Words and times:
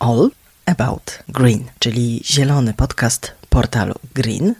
All 0.00 0.30
About 0.66 1.18
Green, 1.28 1.64
czyli 1.78 2.20
zielony 2.24 2.74
podcast 2.74 3.32
portalu 3.48 3.94
green-news.pl. 4.14 4.54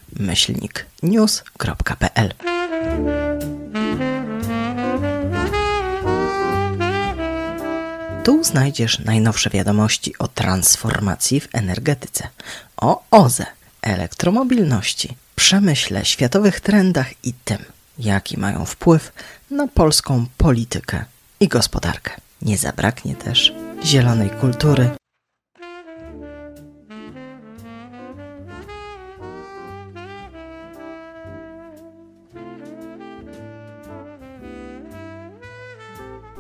Tu 8.24 8.44
znajdziesz 8.44 8.98
najnowsze 8.98 9.50
wiadomości 9.50 10.18
o 10.18 10.28
transformacji 10.28 11.40
w 11.40 11.48
energetyce, 11.52 12.28
o 12.76 13.02
OZE, 13.10 13.46
elektromobilności, 13.82 15.16
przemyśle, 15.36 16.04
światowych 16.04 16.60
trendach 16.60 17.24
i 17.24 17.32
tym, 17.44 17.58
jaki 17.98 18.38
mają 18.38 18.64
wpływ 18.64 19.12
na 19.50 19.68
polską 19.68 20.26
politykę 20.36 21.04
i 21.40 21.48
gospodarkę. 21.48 22.10
Nie 22.42 22.58
zabraknie 22.58 23.14
też 23.14 23.52
zielonej 23.84 24.30
kultury. 24.30 24.90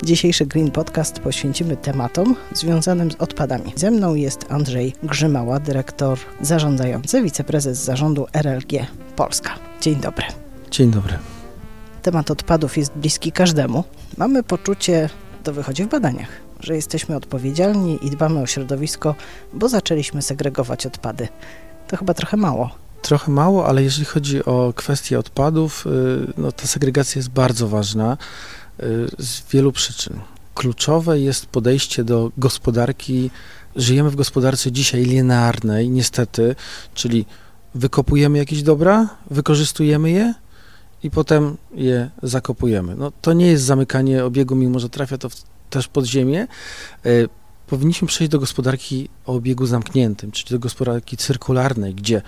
Dzisiejszy 0.04 0.46
Green 0.46 0.70
Podcast 0.70 1.18
poświęcimy 1.18 1.76
tematom 1.76 2.36
związanym 2.54 3.10
z 3.10 3.14
odpadami. 3.14 3.72
Ze 3.76 3.90
mną 3.90 4.14
jest 4.14 4.46
Andrzej 4.48 4.94
Grzymała, 5.02 5.60
dyrektor 5.60 6.18
zarządzający, 6.40 7.22
wiceprezes 7.22 7.84
zarządu 7.84 8.26
RLG 8.32 8.86
Polska. 9.16 9.50
Dzień 9.80 9.96
dobry. 9.96 10.24
Dzień 10.70 10.90
dobry. 10.90 11.18
Temat 12.02 12.30
odpadów 12.30 12.76
jest 12.76 12.92
bliski 12.92 13.32
każdemu. 13.32 13.84
Mamy 14.16 14.42
poczucie, 14.42 15.10
to 15.44 15.52
wychodzi 15.52 15.84
w 15.84 15.88
badaniach, 15.88 16.28
że 16.60 16.76
jesteśmy 16.76 17.16
odpowiedzialni 17.16 17.98
i 18.06 18.10
dbamy 18.10 18.40
o 18.40 18.46
środowisko, 18.46 19.14
bo 19.52 19.68
zaczęliśmy 19.68 20.22
segregować 20.22 20.86
odpady. 20.86 21.28
To 21.88 21.96
chyba 21.96 22.14
trochę 22.14 22.36
mało. 22.36 22.70
Trochę 23.02 23.32
mało, 23.32 23.66
ale 23.66 23.82
jeżeli 23.82 24.04
chodzi 24.04 24.44
o 24.44 24.72
kwestię 24.76 25.18
odpadów, 25.18 25.86
y, 25.86 26.32
no 26.36 26.52
ta 26.52 26.66
segregacja 26.66 27.18
jest 27.18 27.30
bardzo 27.30 27.68
ważna 27.68 28.16
z 29.18 29.42
wielu 29.50 29.72
przyczyn. 29.72 30.20
Kluczowe 30.54 31.20
jest 31.20 31.46
podejście 31.46 32.04
do 32.04 32.30
gospodarki. 32.38 33.30
Żyjemy 33.76 34.10
w 34.10 34.16
gospodarce 34.16 34.72
dzisiaj 34.72 35.04
linearnej, 35.04 35.90
niestety, 35.90 36.54
czyli 36.94 37.26
wykopujemy 37.74 38.38
jakieś 38.38 38.62
dobra, 38.62 39.08
wykorzystujemy 39.30 40.10
je 40.10 40.34
i 41.02 41.10
potem 41.10 41.56
je 41.74 42.10
zakopujemy. 42.22 42.94
No, 42.96 43.12
to 43.20 43.32
nie 43.32 43.46
jest 43.46 43.64
zamykanie 43.64 44.24
obiegu, 44.24 44.56
mimo 44.56 44.78
że 44.78 44.88
trafia 44.88 45.18
to 45.18 45.28
w, 45.28 45.34
też 45.70 45.88
pod 45.88 46.04
ziemię. 46.04 46.46
Y, 47.06 47.28
powinniśmy 47.66 48.08
przejść 48.08 48.30
do 48.30 48.38
gospodarki 48.38 49.08
o 49.26 49.34
obiegu 49.34 49.66
zamkniętym, 49.66 50.32
czyli 50.32 50.50
do 50.50 50.58
gospodarki 50.58 51.16
cyrkularnej, 51.16 51.94
gdzie 51.94 52.16
Y, 52.16 52.22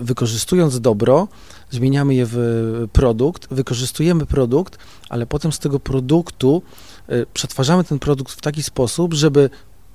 wykorzystując 0.00 0.80
dobro, 0.80 1.28
zmieniamy 1.70 2.14
je 2.14 2.26
w 2.28 2.86
produkt, 2.92 3.48
wykorzystujemy 3.50 4.26
produkt, 4.26 4.78
ale 5.08 5.26
potem 5.26 5.52
z 5.52 5.58
tego 5.58 5.80
produktu 5.80 6.62
y, 7.10 7.26
przetwarzamy 7.34 7.84
ten 7.84 7.98
produkt 7.98 8.32
w 8.32 8.40
taki 8.40 8.62
sposób, 8.62 9.14
żeby 9.14 9.50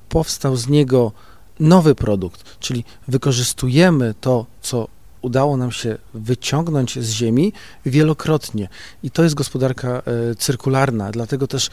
powstał 0.09 0.55
z 0.55 0.67
niego 0.67 1.11
nowy 1.59 1.95
produkt, 1.95 2.59
czyli 2.59 2.83
wykorzystujemy 3.07 4.13
to, 4.22 4.45
co 4.61 4.88
udało 5.22 5.57
nam 5.57 5.72
się 5.72 5.97
wyciągnąć 6.13 7.00
z 7.00 7.11
ziemi 7.11 7.53
wielokrotnie. 7.85 8.69
I 9.03 9.11
to 9.11 9.23
jest 9.23 9.35
gospodarka 9.35 10.02
y, 10.31 10.35
cyrkularna, 10.35 11.11
dlatego 11.11 11.47
też 11.47 11.69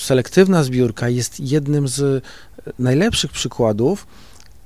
selektywna 0.00 0.64
zbiórka 0.64 1.08
jest 1.08 1.40
jednym 1.40 1.88
z 1.88 2.24
najlepszych 2.78 3.32
przykładów, 3.32 4.06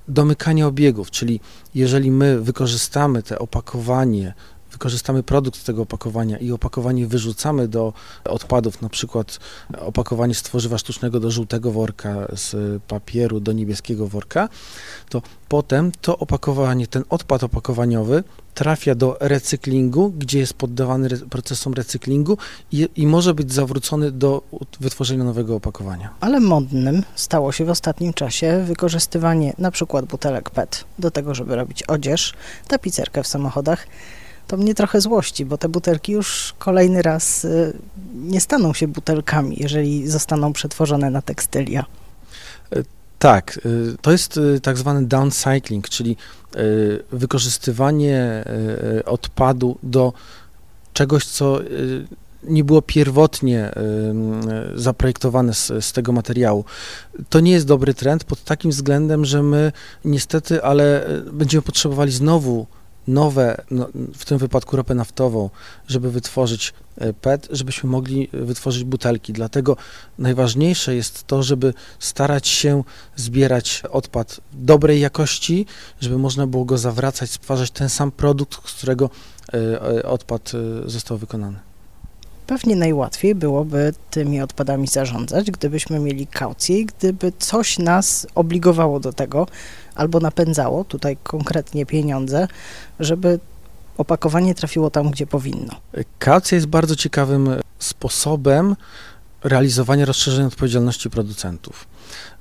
domykanie 0.09 0.67
obiegów, 0.67 1.11
czyli 1.11 1.41
jeżeli 1.75 2.11
my 2.11 2.41
wykorzystamy 2.41 3.23
te 3.23 3.39
opakowanie, 3.39 4.35
wykorzystamy 4.73 5.23
produkt 5.23 5.59
z 5.59 5.65
tego 5.65 5.83
opakowania 5.83 6.39
i 6.39 6.53
opakowanie 6.53 7.07
wyrzucamy 7.07 7.69
do 7.69 7.93
odpadów, 8.25 8.83
na 8.83 8.89
przykład 8.89 9.39
opakowanie 9.79 10.35
z 10.35 10.43
tworzywa 10.43 10.79
sztucznego 10.79 11.21
do 11.21 11.31
żółtego 11.31 11.73
worka, 11.73 12.27
z 12.37 12.83
papieru 12.83 13.41
do 13.41 13.53
niebieskiego 13.53 14.09
worka, 14.09 14.49
to 15.09 15.23
potem 15.49 15.93
to 16.01 16.19
opakowanie, 16.19 16.87
ten 16.87 17.05
odpad 17.09 17.45
opakowaniowy 17.45 18.25
trafia 18.55 18.95
do 18.95 19.17
recyklingu, 19.21 20.11
gdzie 20.19 20.39
jest 20.39 20.55
poddawany 20.55 21.09
procesom 21.31 21.75
recyklingu 21.75 22.39
i, 22.73 22.89
i, 22.97 23.07
może 23.07 23.35
być 23.35 23.53
zawrócony 23.53 24.11
do 24.11 24.43
wytworzenia 24.81 25.25
nowego 25.25 25.57
opakowania. 25.57 26.11
Ale 26.21 26.41
modnym 26.41 27.03
stało 27.15 27.53
się 27.53 27.65
w 27.65 27.71
ostatnim 27.71 28.13
czasie 28.13 28.65
wykorzystywanie 28.67 29.53
na 29.59 29.71
przykład 29.71 30.05
butelek 30.07 30.51
PET 30.51 30.85
do 30.99 31.11
tego, 31.11 31.35
żeby 31.35 31.57
robić 31.57 31.83
odzież, 31.83 32.35
tapicerkę 32.69 33.23
w 33.23 33.27
samochodach. 33.27 33.87
To 34.47 34.57
mnie 34.57 34.75
trochę 34.75 35.01
złości, 35.01 35.45
bo 35.45 35.59
te 35.59 35.69
butelki 35.69 36.13
już 36.13 36.55
kolejny 36.59 37.03
raz 37.03 37.45
y, 37.45 37.73
nie 38.15 38.41
staną 38.41 38.75
się 38.75 38.89
butelkami, 38.89 39.57
jeżeli 39.61 40.09
zostaną 40.09 40.53
przetworzone 40.53 41.11
na 41.11 41.23
tekstylia. 41.23 41.85
Tak, 43.23 43.61
y, 43.67 43.97
to 44.01 44.13
jest 44.13 44.37
y, 44.37 44.61
tak 44.61 44.79
zwany 44.79 45.07
downcycling, 45.07 45.89
czyli 45.89 46.17
y, 46.57 47.05
wykorzystywanie 47.13 48.45
odpadu 49.05 49.79
do 49.83 50.13
czegoś, 50.93 51.27
co 51.27 51.61
nie 52.45 52.65
było 52.65 52.83
pierwotnie 52.83 53.71
zaprojektowane 54.75 55.55
z, 55.55 55.73
z, 55.81 55.93
tego 55.93 56.13
materiału. 56.13 56.65
To 57.31 57.41
nie 57.41 57.53
jest 57.53 57.67
dobry 57.67 57.95
trend 57.95 58.25
pod 58.25 58.45
takim 58.45 58.71
względem, 58.71 59.25
że 59.25 59.43
my 59.43 59.73
niestety, 60.05 60.65
ale 60.65 61.07
będziemy 61.33 61.63
potrzebowali 61.63 62.13
znowu 62.13 62.67
nowe, 63.07 63.65
no, 63.71 63.89
w 64.15 64.25
tym 64.25 64.39
wypadku 64.39 64.77
ropę 64.77 64.95
naftową, 64.95 65.51
żeby 65.89 66.11
wytworzyć 66.11 66.73
e, 66.97 67.13
PET, 67.13 67.49
żebyśmy 67.51 67.91
mogli 67.91 68.29
wytworzyć 68.33 68.85
butelki. 68.85 69.33
Dlatego 69.33 69.77
najważniejsze 70.19 70.95
jest 70.95 71.27
to, 71.27 71.43
żeby 71.43 71.75
starać 71.99 72.49
się 72.49 72.85
zbierać 73.17 73.83
odpad 73.91 74.41
dobrej 74.53 75.01
jakości, 75.01 75.67
żeby 76.01 76.19
można 76.19 76.47
było 76.47 76.65
go 76.65 76.79
zawracać, 76.79 77.31
stwarzać 77.31 77.71
ten 77.71 77.89
sam 77.89 78.11
produkt, 78.11 78.69
z 78.69 78.73
którego 78.73 79.11
e, 79.53 79.59
e, 79.83 80.03
odpad 80.03 80.53
został 80.87 81.19
wykonany. 81.19 81.72
Pewnie 82.53 82.77
najłatwiej 82.77 83.35
byłoby 83.35 83.93
tymi 84.11 84.41
odpadami 84.41 84.87
zarządzać, 84.89 85.51
gdybyśmy 85.51 85.99
mieli 85.99 86.27
kaucję, 86.27 86.85
gdyby 86.85 87.33
coś 87.39 87.79
nas 87.79 88.27
obligowało 88.35 89.01
do 89.01 89.13
tego, 89.13 89.47
albo 89.95 90.21
napędzało, 90.21 90.85
tutaj 90.85 91.17
konkretnie 91.23 91.87
pieniądze, 91.87 92.49
żeby 93.01 93.41
opakowanie 93.99 94.55
trafiło 94.55 94.91
tam, 94.91 95.11
gdzie 95.11 95.27
powinno. 95.27 95.73
Kaucja 96.19 96.55
jest 96.55 96.67
bardzo 96.67 96.97
ciekawym 96.97 97.49
sposobem 97.79 98.77
realizowania 99.45 100.05
rozszerzenia 100.05 100.47
odpowiedzialności 100.47 101.11
producentów. 101.11 101.87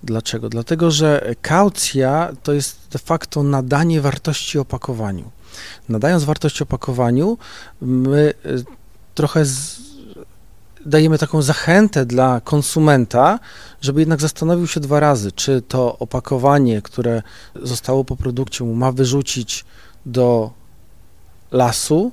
Dlaczego? 0.03 0.49
Dlatego, 0.49 0.91
że 0.91 1.35
kaucja 1.41 2.31
to 2.43 2.53
jest 2.53 2.77
de 2.91 2.99
facto 2.99 3.43
nadanie 3.43 4.01
wartości 4.01 4.59
opakowaniu. 4.59 5.31
Nadając 5.89 6.23
wartość 6.23 6.61
opakowaniu, 6.61 7.37
my 7.81 8.33
y, 8.45 8.63
trochę 9.15 9.45
z, 9.45 9.90
dajemy 10.85 11.17
taką 11.17 11.41
zachętę 11.41 12.05
dla 12.05 12.41
konsumenta, 12.41 13.39
żeby 13.81 13.99
jednak 13.99 14.21
zastanowił 14.21 14.67
się 14.67 14.79
dwa 14.79 14.99
razy, 14.99 15.31
czy 15.31 15.61
to 15.61 15.97
opakowanie, 15.97 16.81
które 16.81 17.21
zostało 17.63 18.05
po 18.05 18.15
produkcie, 18.15 18.63
ma 18.63 18.91
wyrzucić 18.91 19.65
do 20.05 20.51
lasu, 21.51 22.11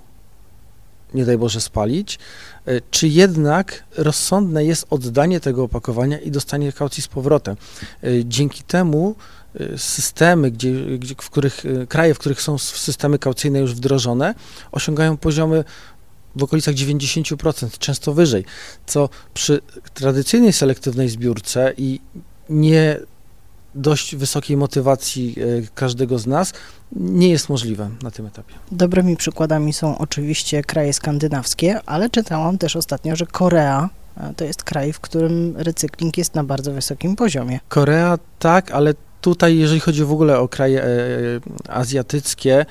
nie 1.14 1.24
daj 1.24 1.38
Boże 1.38 1.60
spalić, 1.60 2.18
e, 2.66 2.80
czy 2.90 3.08
jednak 3.08 3.84
rozsądne 3.96 4.64
jest 4.64 4.86
oddanie 4.90 5.40
tego 5.40 5.64
opakowania 5.64 6.18
i 6.18 6.30
dostanie 6.30 6.72
kaucji 6.72 7.02
z 7.02 7.08
powrotem. 7.08 7.56
E, 8.02 8.24
dzięki 8.24 8.62
temu 8.62 9.14
e, 9.54 9.78
systemy, 9.78 10.50
gdzie, 10.50 10.98
gdzie, 10.98 11.14
w 11.14 11.30
których, 11.30 11.64
kraje, 11.88 12.14
w 12.14 12.18
których 12.18 12.42
są 12.42 12.58
systemy 12.58 13.18
kaucyjne 13.18 13.58
już 13.58 13.74
wdrożone, 13.74 14.34
osiągają 14.72 15.16
poziomy 15.16 15.64
w 16.38 16.42
okolicach 16.42 16.74
90%, 16.74 17.78
często 17.78 18.14
wyżej, 18.14 18.44
co 18.86 19.08
przy 19.34 19.60
tradycyjnej 19.94 20.52
selektywnej 20.52 21.08
zbiórce 21.08 21.72
i 21.76 22.00
nie 22.50 23.00
dość 23.74 24.16
wysokiej 24.16 24.56
motywacji 24.56 25.36
e, 25.40 25.44
każdego 25.74 26.18
z 26.18 26.26
nas 26.26 26.52
nie 26.92 27.28
jest 27.28 27.48
możliwe 27.48 27.90
na 28.02 28.10
tym 28.10 28.26
etapie. 28.26 28.54
Dobrymi 28.72 29.16
przykładami 29.16 29.72
są 29.72 29.98
oczywiście 29.98 30.62
kraje 30.62 30.92
skandynawskie, 30.92 31.80
ale 31.86 32.10
czytałam 32.10 32.58
też 32.58 32.76
ostatnio, 32.76 33.16
że 33.16 33.26
Korea 33.26 33.90
e, 34.16 34.34
to 34.36 34.44
jest 34.44 34.62
kraj, 34.62 34.92
w 34.92 35.00
którym 35.00 35.54
recykling 35.56 36.18
jest 36.18 36.34
na 36.34 36.44
bardzo 36.44 36.72
wysokim 36.72 37.16
poziomie. 37.16 37.60
Korea 37.68 38.18
tak, 38.38 38.70
ale 38.70 38.94
Tutaj, 39.20 39.58
jeżeli 39.58 39.80
chodzi 39.80 40.04
w 40.04 40.12
ogóle 40.12 40.38
o 40.38 40.48
kraje 40.48 40.82
e, 40.84 40.88
azjatyckie, 41.68 42.66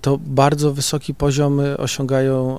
to 0.00 0.18
bardzo 0.18 0.72
wysoki 0.72 1.14
poziom 1.14 1.60
osiągają 1.78 2.58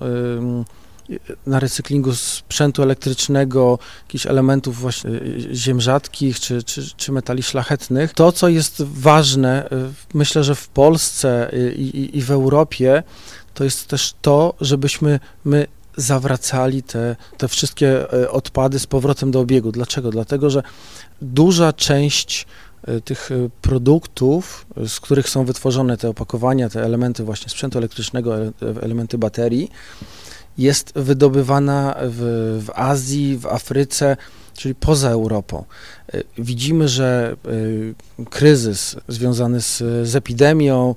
na 1.48 1.60
recyklingu 1.60 2.16
sprzętu 2.16 2.84
elektrycznego, 2.84 3.80
jakichś 4.08 4.26
elementów 4.26 4.80
właśnie 4.80 5.12
ziem 5.54 5.82
rzadkich 5.82 6.40
czy, 6.40 6.64
czy, 6.64 6.96
czy 6.98 7.12
metali 7.12 7.44
szlachetnych. 7.44 8.14
To, 8.14 8.32
co 8.32 8.48
jest 8.48 8.84
ważne, 8.84 9.70
myślę, 10.14 10.44
że 10.44 10.56
w 10.56 10.68
Polsce 10.68 11.52
i, 11.78 11.82
i, 11.82 12.18
i 12.18 12.22
w 12.22 12.32
Europie, 12.32 13.04
to 13.54 13.64
jest 13.64 13.88
też 13.88 14.14
to, 14.22 14.54
żebyśmy 14.62 15.20
my 15.46 15.68
zawracali 15.98 16.84
te, 16.84 17.16
te 17.38 17.48
wszystkie 17.48 18.08
odpady 18.30 18.80
z 18.80 18.88
powrotem 18.88 19.32
do 19.32 19.40
obiegu. 19.40 19.72
Dlaczego? 19.72 20.12
Dlatego, 20.12 20.50
że 20.50 20.64
duża 21.22 21.74
część 21.74 22.46
E, 22.46 22.65
tych 23.06 23.32
e, 23.32 23.50
produktów, 23.62 24.66
z 24.88 25.00
których 25.00 25.30
są 25.30 25.46
wytworzone 25.46 25.98
te 25.98 26.10
opakowania, 26.10 26.70
te 26.70 26.84
elementy 26.84 27.24
właśnie 27.24 27.50
sprzętu 27.50 27.78
elektrycznego, 27.78 28.36
elementy 28.82 29.18
baterii, 29.18 29.72
jest 30.58 30.92
wydobywana 30.96 31.96
w, 32.02 32.62
w 32.66 32.70
Azji, 32.76 33.38
w 33.38 33.46
Afryce, 33.46 34.18
czyli 34.54 34.76
poza 34.76 35.10
Europą. 35.10 35.64
E, 36.14 36.24
widzimy, 36.38 36.88
że 36.88 37.36
kryzys 38.30 38.96
związany 39.08 39.62
z, 39.62 39.78
z 40.08 40.16
epidemią, 40.16 40.96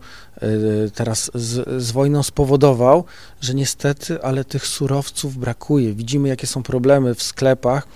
teraz 0.95 1.31
z, 1.35 1.83
z, 1.83 1.91
wojną 1.91 2.23
spowodował, 2.23 3.05
że 3.41 3.55
niestety, 3.55 4.23
ale 4.23 4.45
tych 4.45 4.67
surowców 4.67 5.37
brakuje. 5.37 5.93
Widzimy, 5.93 6.29
jakie 6.29 6.47
są 6.47 6.63
problemy 6.63 7.15
w 7.15 7.23
sklepach 7.23 7.89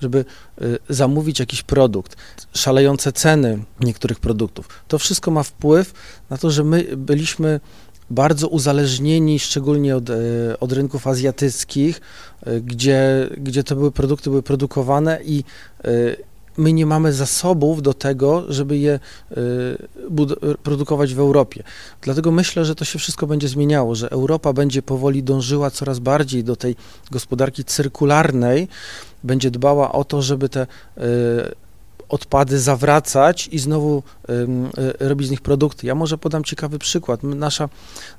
żeby 0.00 0.24
y, 0.62 0.78
zamówić 0.88 1.40
jakiś 1.40 1.62
produkt, 1.62 2.16
szalejące 2.54 3.12
ceny 3.12 3.64
niektórych 3.80 4.20
produktów. 4.20 4.68
To 4.88 4.98
wszystko 4.98 5.30
ma 5.30 5.42
wpływ 5.42 5.92
na 6.30 6.38
to, 6.38 6.50
że 6.50 6.64
my 6.64 6.96
byliśmy 6.96 7.60
bardzo 8.10 8.48
uzależnieni, 8.48 9.38
szczególnie 9.38 9.96
od, 9.96 10.10
y, 10.10 10.14
od 10.60 10.72
rynków 10.72 11.06
azjatyckich, 11.06 12.00
y, 12.46 12.60
gdzie, 12.60 13.28
gdzie 13.36 13.64
te 13.64 13.74
były 13.74 13.92
produkty 13.92 14.30
były 14.30 14.42
produkowane 14.42 15.18
i 15.24 15.44
my 16.60 16.72
nie 16.72 16.86
mamy 16.86 17.12
zasobów 17.12 17.82
do 17.82 17.94
tego, 17.94 18.44
żeby 18.48 18.78
je 18.78 19.00
produkować 20.62 21.14
w 21.14 21.18
Europie. 21.18 21.62
Dlatego 22.02 22.30
myślę, 22.30 22.64
że 22.64 22.74
to 22.74 22.84
się 22.84 22.98
wszystko 22.98 23.26
będzie 23.26 23.48
zmieniało, 23.48 23.94
że 23.94 24.10
Europa 24.10 24.52
będzie 24.52 24.82
powoli 24.82 25.22
dążyła 25.22 25.70
coraz 25.70 25.98
bardziej 25.98 26.44
do 26.44 26.56
tej 26.56 26.76
gospodarki 27.10 27.64
cyrkularnej, 27.64 28.68
będzie 29.24 29.50
dbała 29.50 29.92
o 29.92 30.04
to, 30.04 30.22
żeby 30.22 30.48
te 30.48 30.62
y, 30.62 31.00
odpady 32.08 32.60
zawracać 32.60 33.48
i 33.52 33.58
znowu 33.58 34.02
y, 34.30 35.08
robić 35.08 35.28
z 35.28 35.30
nich 35.30 35.40
produkty. 35.40 35.86
Ja 35.86 35.94
może 35.94 36.18
podam 36.18 36.44
ciekawy 36.44 36.78
przykład. 36.78 37.22
Nasza, 37.22 37.68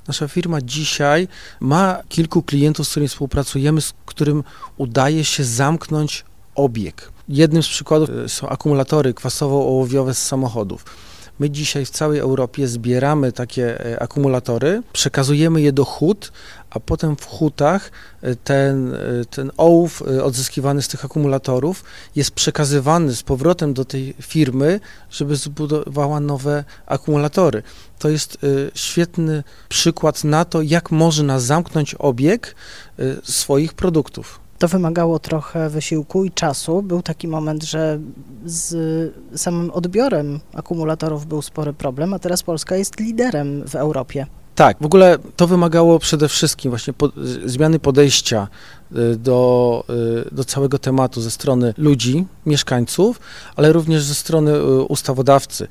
nasza 0.08 0.28
firma 0.28 0.60
dzisiaj 0.60 1.28
ma 1.60 1.98
kilku 2.08 2.42
klientów, 2.42 2.86
z 2.86 2.90
którymi 2.90 3.08
współpracujemy, 3.08 3.80
z 3.80 3.92
którym 4.06 4.44
udaje 4.76 5.24
się 5.24 5.44
zamknąć 5.44 6.24
obieg. 6.54 7.12
Jednym 7.28 7.62
z 7.62 7.68
przykładów 7.68 8.10
y, 8.10 8.28
są 8.28 8.48
akumulatory 8.48 9.14
kwasowo-ołowiowe 9.14 10.14
z 10.14 10.18
samochodów. 10.18 10.84
My 11.38 11.50
dzisiaj 11.50 11.84
w 11.84 11.90
całej 11.90 12.18
Europie 12.18 12.68
zbieramy 12.68 13.32
takie 13.32 13.86
e, 13.86 14.02
akumulatory, 14.02 14.82
przekazujemy 14.92 15.60
je 15.60 15.72
do 15.72 15.84
hut, 15.84 16.32
a 16.70 16.80
potem 16.80 17.16
w 17.16 17.26
hutach 17.26 17.90
e, 18.22 18.36
ten, 18.36 18.94
e, 18.94 18.98
ten 19.30 19.50
ołów 19.56 20.02
odzyskiwany 20.02 20.82
z 20.82 20.88
tych 20.88 21.04
akumulatorów 21.04 21.84
jest 22.16 22.30
przekazywany 22.30 23.14
z 23.16 23.22
powrotem 23.22 23.74
do 23.74 23.84
tej 23.84 24.14
firmy, 24.20 24.80
żeby 25.10 25.36
zbudowała 25.36 26.20
nowe 26.20 26.64
akumulatory. 26.86 27.62
To 27.98 28.08
jest 28.08 28.38
świetny 28.74 29.44
przykład 29.68 30.24
na 30.24 30.44
to, 30.44 30.62
jak 30.62 30.90
można 30.90 31.40
zamknąć 31.40 31.94
obieg 31.94 32.54
swoich 33.22 33.74
produktów. 33.74 34.41
To 34.62 34.68
wymagało 34.68 35.18
trochę 35.18 35.70
wysiłku 35.70 36.24
i 36.24 36.30
czasu. 36.30 36.82
Był 36.82 37.02
taki 37.02 37.28
moment, 37.28 37.62
że 37.62 37.98
z 38.44 38.74
samym 39.40 39.70
odbiorem 39.70 40.40
akumulatorów 40.54 41.26
był 41.26 41.42
spory 41.42 41.72
problem, 41.72 42.14
a 42.14 42.18
teraz 42.18 42.42
Polska 42.42 42.76
jest 42.76 43.00
liderem 43.00 43.68
w 43.68 43.74
Europie. 43.74 44.26
Tak, 44.54 44.76
w 44.80 44.86
ogóle 44.86 45.18
to 45.36 45.46
wymagało 45.46 45.98
przede 45.98 46.28
wszystkim 46.28 46.70
właśnie 46.70 46.92
po, 46.92 47.12
zmiany 47.44 47.78
podejścia 47.78 48.48
y, 48.96 49.16
do, 49.16 49.84
y, 50.30 50.34
do 50.34 50.44
całego 50.44 50.78
tematu 50.78 51.20
ze 51.20 51.30
strony 51.30 51.74
ludzi, 51.78 52.26
mieszkańców, 52.46 53.20
ale 53.56 53.72
również 53.72 54.02
ze 54.02 54.14
strony 54.14 54.50
y, 54.50 54.82
ustawodawcy. 54.82 55.68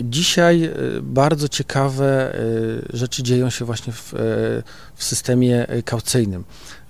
Dzisiaj 0.00 0.70
bardzo 1.02 1.48
ciekawe 1.48 2.36
rzeczy 2.92 3.22
dzieją 3.22 3.50
się 3.50 3.64
właśnie 3.64 3.92
w, 3.92 4.12
w 4.94 5.04
systemie 5.04 5.66
kaucyjnym. 5.84 6.44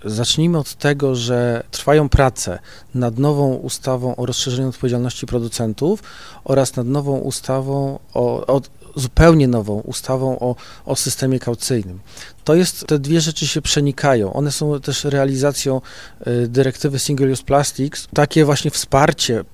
Zacznijmy 0.04 0.58
od 0.58 0.74
tego, 0.74 1.14
że 1.14 1.62
trwają 1.70 2.08
prace 2.08 2.58
nad 2.94 3.18
nową 3.18 3.54
ustawą 3.54 4.16
o 4.16 4.26
rozszerzeniu 4.26 4.68
odpowiedzialności 4.68 5.26
producentów 5.26 6.02
oraz 6.44 6.76
nad 6.76 6.86
nową 6.86 7.18
ustawą 7.18 7.98
o, 8.14 8.46
o 8.46 8.60
zupełnie 8.96 9.48
nową 9.48 9.80
ustawą 9.80 10.38
o, 10.38 10.56
o 10.86 10.96
systemie 10.96 11.38
kaucyjnym. 11.38 12.00
To 12.44 12.54
jest, 12.54 12.86
te 12.86 12.98
dwie 12.98 13.20
rzeczy 13.20 13.46
się 13.46 13.62
przenikają. 13.62 14.32
One 14.32 14.52
są 14.52 14.80
też 14.80 15.04
realizacją 15.04 15.80
y, 16.26 16.48
dyrektywy 16.48 16.98
Single 16.98 17.32
Use 17.32 17.42
Plastics. 17.42 18.08
Takie 18.14 18.44
właśnie 18.44 18.70
wsparcie 18.70 19.40
y, 19.40 19.44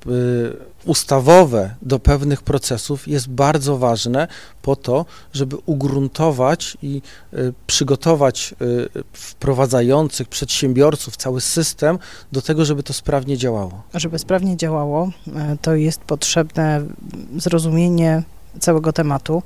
ustawowe 0.85 1.75
do 1.83 1.99
pewnych 1.99 2.43
procesów 2.43 3.09
jest 3.09 3.29
bardzo 3.29 3.79
ważne 3.79 4.29
po 4.63 4.77
to, 4.77 5.07
żeby 5.33 5.57
ugruntować 5.67 6.77
i 6.83 7.03
y, 7.35 7.53
przygotować 7.67 8.55
wprowadzających 9.13 10.29
przedsiębiorców, 10.29 11.17
cały 11.17 11.41
system 11.41 11.99
do 12.33 12.43
tego, 12.43 12.65
żeby 12.65 12.83
to 12.83 12.93
sprawnie 12.93 13.39
działało. 13.39 13.83
Żeby 13.95 14.19
sprawnie 14.19 14.57
działało, 14.57 15.11
to 15.63 15.75
jest 15.75 16.01
potrzebne 16.01 16.83
zrozumienie 17.37 18.23
całego 18.61 18.93
tematu. 18.93 19.43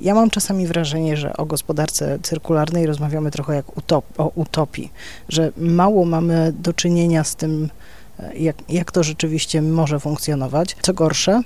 Ja 0.00 0.14
mam 0.14 0.30
czasami 0.30 0.66
wrażenie, 0.66 1.16
że 1.16 1.36
o 1.36 1.46
gospodarce 1.46 2.18
cyrkularnej 2.22 2.86
rozmawiamy 2.86 3.30
trochę 3.30 3.54
jak 3.54 3.76
utop, 3.76 4.20
o 4.20 4.32
utopii, 4.34 4.92
że 5.28 5.52
mało 5.56 6.04
mamy 6.04 6.52
do 6.58 6.72
czynienia 6.72 7.24
z 7.24 7.36
tym, 7.36 7.70
e, 8.18 8.36
jak, 8.36 8.56
jak 8.68 8.92
to 8.92 9.02
rzeczywiście 9.02 9.62
może 9.62 10.00
funkcjonować. 10.00 10.76
Co 10.82 10.94
gorsze, 10.94 11.42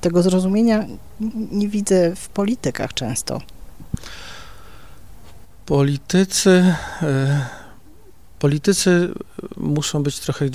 tego 0.00 0.22
zrozumienia 0.22 0.86
nie 1.52 1.68
widzę 1.68 2.16
w 2.16 2.28
politykach 2.28 2.94
często. 2.94 3.40
Politycy. 5.66 6.74
E, 7.02 7.46
politycy 8.38 9.12
muszą 9.56 10.02
być 10.02 10.20
trochę, 10.20 10.44
e, 10.44 10.50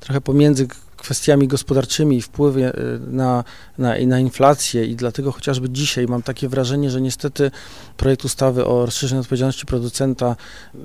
trochę 0.00 0.20
pomiędzy 0.20 0.68
kwestiami 1.00 1.48
gospodarczymi 1.48 2.22
e, 2.38 2.72
na, 3.06 3.44
na, 3.78 3.94
na 4.06 4.18
inflację 4.18 4.86
i 4.86 4.96
dlatego 4.96 5.32
chociażby 5.32 5.70
dzisiaj 5.70 6.06
mam 6.06 6.22
takie 6.22 6.48
wrażenie, 6.48 6.90
że 6.90 7.00
niestety 7.00 7.50
projekt 7.96 8.24
ustawy 8.24 8.66
o 8.66 8.86
rozszerzeniu 8.86 9.20
odpowiedzialności 9.20 9.66
producenta 9.66 10.36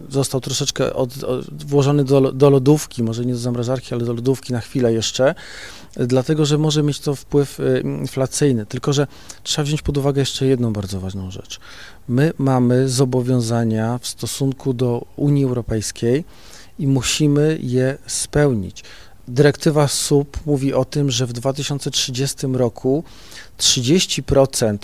został 0.10 0.42
troszeczkę 0.42 0.94
od, 0.94 1.24
od, 1.24 1.64
włożony 1.64 2.04
do, 2.04 2.32
do 2.32 2.50
lodówki, 2.50 3.04
może 3.04 3.26
nie 3.26 3.34
do 3.34 3.40
zamrażarki, 3.40 3.96
ale 3.96 4.06
do 4.06 4.14
lodówki 4.14 4.54
na 4.54 4.60
chwilę 4.60 4.94
jeszcze, 4.94 5.36
dlatego, 5.96 6.46
że 6.46 6.58
może 6.58 6.84
mieć 6.84 7.00
to 7.00 7.16
wpływ 7.16 7.60
e, 7.60 7.80
inflacyjny. 7.82 8.66
Tylko, 8.66 8.94
że 8.94 9.08
trzeba 9.44 9.66
wziąć 9.66 9.82
pod 9.82 9.98
uwagę 9.98 10.22
jeszcze 10.22 10.46
jedną 10.46 10.74
bardzo 10.74 11.00
ważną 11.00 11.32
rzecz. 11.32 11.60
My 12.08 12.34
mamy 12.38 12.90
zobowiązania 12.90 13.98
w 13.98 14.08
stosunku 14.08 14.74
do 14.74 15.06
Unii 15.16 15.44
Europejskiej 15.44 16.26
i 16.80 16.88
musimy 16.88 17.58
je 17.62 17.98
spełnić. 18.08 18.84
Dyrektywa 19.28 19.88
SUP 19.88 20.38
mówi 20.46 20.74
o 20.74 20.86
tym, 20.86 21.12
że 21.12 21.26
w 21.26 21.34
2030 21.34 22.48
roku 22.48 23.04
30% 23.58 24.78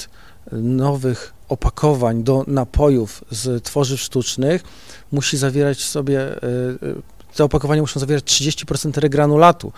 nowych 0.52 1.34
opakowań 1.50 2.24
do 2.24 2.44
napojów 2.48 3.24
z 3.32 3.64
tworzyw 3.64 4.02
sztucznych 4.02 4.64
musi 5.12 5.38
zawierać 5.38 5.78
w 5.78 5.86
sobie, 5.86 6.20
e, 6.22 6.34
e, 6.34 7.36
te 7.36 7.44
opakowania 7.44 7.82
muszą 7.82 8.00
zawierać 8.00 8.24
30% 8.24 8.98
regranulatu. 8.98 9.72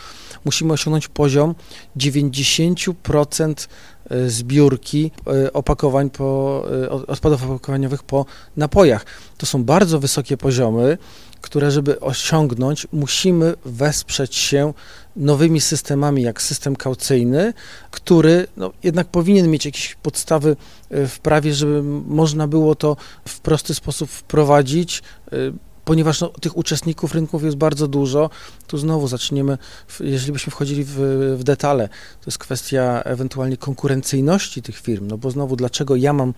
Musimy 0.46 0.74
osiągnąć 0.74 1.08
poziom 1.08 1.56
90% 1.98 3.68
e, 4.10 4.30
zbiórki 4.30 5.12
opakowań 5.54 6.10
po, 6.10 6.64
odpadów 7.08 7.44
opakowaniowych 7.44 8.04
po 8.04 8.26
napojach. 8.58 9.06
To 9.38 9.46
są 9.46 9.64
bardzo 9.64 10.00
wysokie 10.00 10.38
poziomy, 10.38 10.98
które 11.44 11.72
żeby 11.72 12.00
osiągnąć, 12.00 12.88
musimy 12.92 13.54
wesprzeć 13.66 14.36
się 14.36 14.74
nowymi 15.16 15.62
systemami, 15.62 16.22
jak 16.22 16.42
system 16.42 16.76
kaucyjny, 16.76 17.54
który 17.92 18.48
no, 18.58 18.72
jednak 18.84 19.08
powinien 19.08 19.52
mieć 19.52 19.66
jakieś 19.66 19.96
podstawy 19.96 20.56
e, 20.90 21.08
w 21.08 21.20
prawie, 21.20 21.54
żeby 21.54 21.84
można 22.08 22.48
było 22.48 22.76
to 22.76 22.98
w 23.28 23.40
prosty 23.40 23.76
sposób 23.76 24.10
wprowadzić 24.10 25.04
e, 25.32 25.38
ponieważ 25.86 26.22
no, 26.22 26.30
tych 26.30 26.58
uczestników 26.58 27.14
rynków 27.14 27.44
jest 27.44 27.58
bardzo 27.58 27.88
dużo, 27.88 28.30
tu 28.68 28.78
znowu 28.78 29.08
zaczniemy, 29.08 29.58
jeżeli 30.00 30.32
byśmy 30.32 30.52
wchodzili 30.52 30.84
w, 30.84 30.96
w, 31.38 31.44
detale, 31.44 31.88
to 31.90 32.26
jest 32.26 32.38
kwestia 32.38 33.02
ewentualnie 33.06 33.58
konkurencyjności 33.58 34.62
tych 34.62 34.78
firm, 34.78 35.08
no 35.08 35.18
bo 35.18 35.32
znowu, 35.32 35.56
dlaczego 35.56 35.96
ja 35.96 36.14
mam 36.14 36.34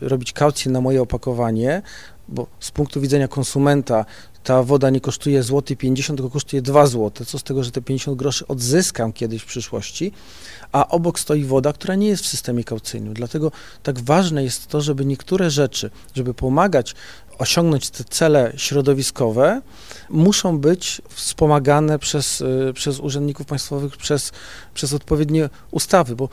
robić 0.00 0.32
kaucję 0.32 0.72
na 0.72 0.80
moje 0.80 1.02
opakowanie, 1.02 1.82
bo 2.28 2.46
z 2.60 2.70
punktu 2.70 3.00
widzenia 3.00 3.28
konsumenta 3.28 4.04
ta 4.44 4.62
woda 4.62 4.90
nie 4.90 5.00
kosztuje 5.00 5.42
złoty 5.42 5.76
50, 5.76 6.16
tylko 6.16 6.30
kosztuje 6.30 6.62
2 6.62 6.86
zł. 6.86 7.26
Co 7.26 7.38
z 7.38 7.42
tego, 7.42 7.64
że 7.64 7.70
te 7.70 7.82
50 7.82 8.18
groszy 8.18 8.46
odzyskam 8.46 9.12
kiedyś 9.12 9.42
w 9.42 9.46
przyszłości, 9.46 10.12
a 10.72 10.88
obok 10.88 11.20
stoi 11.20 11.44
woda, 11.44 11.72
która 11.72 11.94
nie 11.94 12.08
jest 12.08 12.24
w 12.24 12.26
systemie 12.26 12.64
kaucyjnym. 12.64 13.14
Dlatego 13.14 13.52
tak 13.82 14.00
ważne 14.00 14.44
jest 14.44 14.66
to, 14.66 14.80
żeby 14.80 15.04
niektóre 15.04 15.50
rzeczy, 15.50 15.90
żeby 16.14 16.34
pomagać 16.34 16.94
osiągnąć 17.38 17.90
te 17.90 18.04
cele 18.04 18.52
środowiskowe, 18.56 19.62
muszą 20.10 20.58
być 20.58 21.02
wspomagane 21.08 21.98
przez, 21.98 22.40
y, 22.40 22.72
przez 22.74 23.00
urzędników 23.00 23.46
państwowych, 23.46 23.96
przez, 23.96 24.32
przez 24.74 24.92
odpowiednie 24.92 25.48
ustawy, 25.70 26.16
bo 26.16 26.28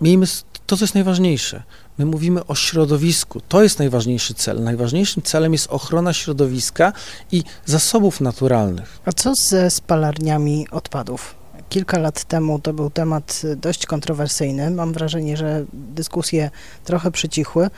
miejmy 0.00 0.26
to, 0.66 0.76
co 0.76 0.84
jest 0.84 0.94
najważniejsze. 0.94 1.62
My 1.98 2.04
mówimy 2.04 2.46
o 2.46 2.54
środowisku. 2.54 3.40
To 3.48 3.62
jest 3.62 3.78
najważniejszy 3.78 4.34
cel. 4.34 4.62
Najważniejszym 4.62 5.22
celem 5.22 5.52
jest 5.52 5.66
ochrona 5.70 6.12
środowiska 6.12 6.92
i 7.32 7.42
zasobów 7.64 8.20
naturalnych. 8.20 8.98
A 9.04 9.12
co 9.12 9.34
ze 9.34 9.70
spalarniami 9.70 10.66
odpadów? 10.70 11.34
Kilka 11.68 11.98
lat 11.98 12.24
temu 12.24 12.58
to 12.58 12.72
był 12.72 12.90
temat 12.90 13.42
dość 13.56 13.86
kontrowersyjny. 13.86 14.70
Mam 14.70 14.92
wrażenie, 14.92 15.36
że 15.36 15.64
dyskusje 15.72 16.50
trochę 16.84 17.10
przycichły. 17.10 17.70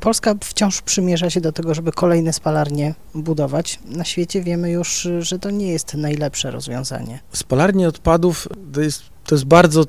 Polska 0.00 0.34
wciąż 0.40 0.82
przymierza 0.82 1.30
się 1.30 1.40
do 1.40 1.52
tego, 1.52 1.74
żeby 1.74 1.92
kolejne 1.92 2.32
spalarnie 2.32 2.94
budować. 3.14 3.78
Na 3.84 4.04
świecie 4.04 4.42
wiemy 4.42 4.70
już, 4.70 5.08
że 5.20 5.38
to 5.38 5.50
nie 5.50 5.72
jest 5.72 5.94
najlepsze 5.94 6.50
rozwiązanie. 6.50 7.20
Spalarnie 7.32 7.88
odpadów 7.88 8.48
to 8.72 8.80
jest, 8.80 9.02
to 9.24 9.34
jest 9.34 9.44
bardzo 9.44 9.84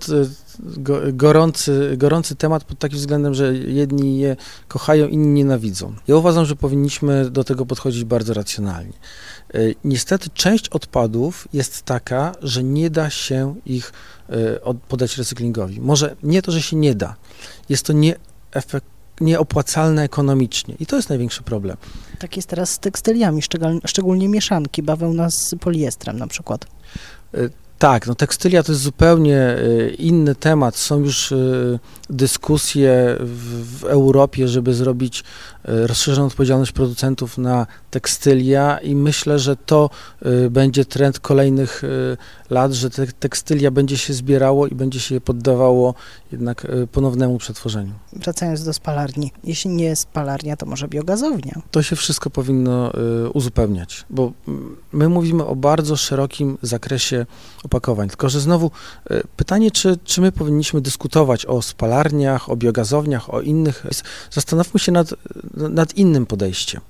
gorący, 1.13 1.93
gorący 1.97 2.35
temat 2.35 2.63
pod 2.63 2.79
takim 2.79 2.97
względem, 2.97 3.33
że 3.33 3.53
jedni 3.55 4.19
je 4.19 4.35
kochają, 4.67 5.07
inni 5.07 5.27
nienawidzą. 5.27 5.95
Ja 6.07 6.15
uważam, 6.15 6.45
że 6.45 6.55
powinniśmy 6.55 7.29
do 7.29 7.43
tego 7.43 7.65
podchodzić 7.65 8.03
bardzo 8.03 8.33
racjonalnie. 8.33 8.93
E, 9.53 9.59
niestety 9.83 10.29
część 10.29 10.69
odpadów 10.69 11.47
jest 11.53 11.81
taka, 11.81 12.31
że 12.41 12.63
nie 12.63 12.89
da 12.89 13.09
się 13.09 13.55
ich 13.65 13.93
e, 14.29 14.73
podać 14.87 15.17
recyklingowi. 15.17 15.81
Może 15.81 16.15
nie 16.23 16.41
to, 16.41 16.51
że 16.51 16.61
się 16.61 16.75
nie 16.75 16.95
da, 16.95 17.15
jest 17.69 17.85
to 17.85 17.93
nieefektywne 17.93 18.92
nieopłacalne 19.21 20.03
ekonomicznie. 20.03 20.75
I 20.79 20.85
to 20.85 20.95
jest 20.95 21.09
największy 21.09 21.43
problem. 21.43 21.77
Tak 22.19 22.35
jest 22.35 22.49
teraz 22.49 22.69
z 22.69 22.79
tekstyliami, 22.79 23.41
szczególnie 23.85 24.29
mieszanki, 24.29 24.83
bawełna 24.83 25.29
z 25.29 25.55
poliestrem 25.59 26.19
na 26.19 26.27
przykład. 26.27 26.65
E, 27.33 27.37
tak, 27.79 28.07
no 28.07 28.15
tekstylia 28.15 28.63
to 28.63 28.71
jest 28.71 28.81
zupełnie 28.81 29.37
e, 29.37 29.89
inny 29.89 30.35
temat. 30.35 30.75
Są 30.75 30.99
już 30.99 31.31
e, 31.31 31.35
dyskusje 32.09 33.17
w, 33.19 33.79
w 33.79 33.83
Europie, 33.83 34.47
żeby 34.47 34.73
zrobić 34.73 35.23
rozszerzoną 35.63 36.27
odpowiedzialność 36.27 36.71
producentów 36.71 37.37
na 37.37 37.67
tekstylia 37.91 38.77
i 38.77 38.95
myślę, 38.95 39.39
że 39.39 39.55
to 39.55 39.89
będzie 40.49 40.85
trend 40.85 41.19
kolejnych 41.19 41.81
lat, 42.49 42.73
że 42.73 42.89
te 42.89 43.07
tekstylia 43.07 43.71
będzie 43.71 43.97
się 43.97 44.13
zbierało 44.13 44.67
i 44.67 44.75
będzie 44.75 44.99
się 44.99 45.21
poddawało 45.21 45.93
jednak 46.31 46.67
ponownemu 46.91 47.37
przetworzeniu. 47.37 47.93
Wracając 48.13 48.63
do 48.63 48.73
spalarni, 48.73 49.31
jeśli 49.43 49.71
nie 49.71 49.95
spalarnia, 49.95 50.57
to 50.57 50.65
może 50.65 50.87
biogazownia? 50.87 51.61
To 51.71 51.83
się 51.83 51.95
wszystko 51.95 52.29
powinno 52.29 52.91
uzupełniać, 53.33 54.05
bo 54.09 54.31
my 54.91 55.09
mówimy 55.09 55.45
o 55.45 55.55
bardzo 55.55 55.95
szerokim 55.95 56.57
zakresie 56.61 57.25
opakowań. 57.63 58.09
Tylko, 58.09 58.29
że 58.29 58.39
znowu 58.39 58.71
e, 59.09 59.21
pytanie, 59.37 59.71
czy, 59.71 59.97
czy 60.03 60.21
my 60.21 60.31
powinniśmy 60.31 60.81
dyskutować 60.81 61.45
o 61.45 61.61
spalarniach, 61.61 62.49
o 62.49 62.55
biogazowniach, 62.55 63.33
o 63.33 63.41
innych. 63.41 63.85
Zastanówmy 64.31 64.79
się 64.79 64.91
nad, 64.91 65.13
nad 65.53 65.97
innym 65.97 66.25
podejściem. 66.25 66.81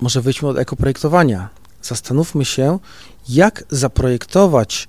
Może 0.00 0.20
wyjdźmy 0.20 0.48
od 0.48 0.58
ekoprojektowania. 0.58 1.48
Zastanówmy 1.82 2.44
się, 2.44 2.78
jak 3.28 3.64
zaprojektować 3.70 4.88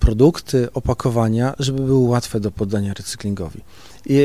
produkty, 0.00 0.68
opakowania, 0.72 1.54
żeby 1.58 1.82
były 1.82 2.08
łatwe 2.08 2.40
do 2.40 2.50
poddania 2.50 2.94
recyklingowi. 2.94 3.60
I 4.06 4.18